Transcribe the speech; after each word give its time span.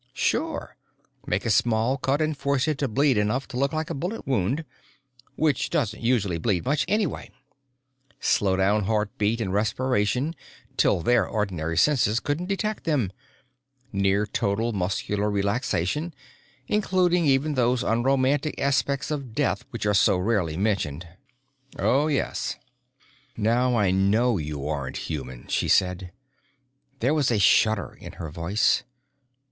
"Sure. 0.15 0.77
Make 1.27 1.45
a 1.45 1.51
small 1.51 1.95
cut 1.95 2.23
and 2.23 2.35
force 2.35 2.67
it 2.67 2.79
to 2.79 2.87
bleed 2.87 3.19
enough 3.19 3.47
to 3.49 3.57
look 3.57 3.71
like 3.71 3.91
a 3.91 3.93
bullet 3.93 4.25
wound 4.25 4.65
which 5.35 5.69
doesn't 5.69 6.01
usually 6.01 6.39
bleed 6.39 6.65
much, 6.65 6.85
anyway. 6.87 7.29
Slow 8.19 8.55
down 8.55 8.85
heartbeat 8.85 9.39
and 9.39 9.53
respiration 9.53 10.33
till 10.75 11.01
their 11.01 11.27
ordinary 11.27 11.77
senses 11.77 12.19
couldn't 12.19 12.47
detect 12.47 12.85
them. 12.85 13.11
Near 13.93 14.25
total 14.25 14.73
muscular 14.73 15.29
relaxation, 15.29 16.15
including 16.67 17.25
even 17.27 17.53
those 17.53 17.83
unromantic 17.83 18.59
aspects 18.59 19.11
of 19.11 19.35
death 19.35 19.65
which 19.69 19.85
are 19.85 19.93
so 19.93 20.17
rarely 20.17 20.57
mentioned. 20.57 21.07
Oh 21.77 22.07
yes." 22.07 22.55
"Now 23.37 23.75
I 23.77 23.91
know 23.91 24.39
you 24.39 24.67
aren't 24.67 24.97
human," 25.11 25.45
she 25.47 25.67
said. 25.67 26.11
There 27.01 27.13
was 27.13 27.29
a 27.29 27.37
shudder 27.37 27.95
in 28.01 28.13
her 28.13 28.31
voice. 28.31 28.81